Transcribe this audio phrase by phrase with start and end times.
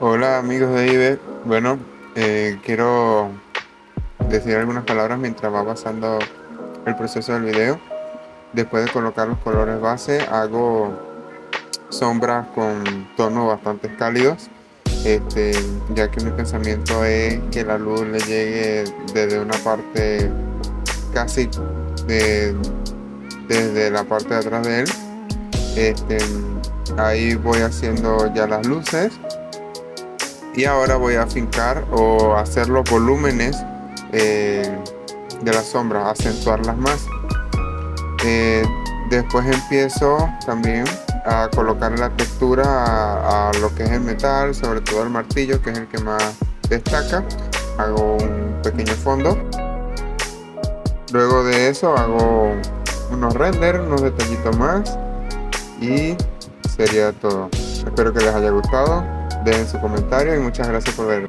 [0.00, 1.18] Hola amigos de IBE.
[1.44, 1.78] Bueno,
[2.16, 3.30] eh, quiero
[4.28, 6.18] decir algunas palabras mientras va pasando
[6.84, 7.78] el proceso del video.
[8.52, 10.92] Después de colocar los colores base, hago
[11.90, 14.50] sombras con tonos bastante cálidos,
[15.04, 15.52] este,
[15.94, 18.84] ya que mi pensamiento es que la luz le llegue
[19.14, 20.28] desde una parte
[21.12, 21.48] casi
[23.46, 24.88] desde la parte de atrás de él.
[25.76, 26.18] Este,
[26.96, 29.12] ahí voy haciendo ya las luces
[30.56, 33.64] y ahora voy a fincar o hacer los volúmenes
[34.12, 34.78] eh,
[35.42, 37.06] de las sombras, acentuarlas más.
[38.24, 38.64] Eh,
[39.10, 40.84] después empiezo también
[41.26, 45.70] a colocar la textura a, lo que es el metal, sobre todo el martillo, que
[45.70, 46.34] es el que más
[46.68, 47.24] destaca.
[47.78, 49.36] Hago un pequeño fondo.
[51.12, 52.52] Luego de eso hago
[53.10, 54.98] unos renders, unos detallitos más
[55.80, 56.16] y
[56.76, 57.48] sería todo.
[57.52, 61.26] Espero que les haya gustado dejen su comentario y muchas gracias por ver.